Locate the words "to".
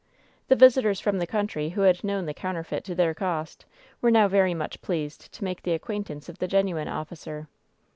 2.85-2.95, 5.33-5.43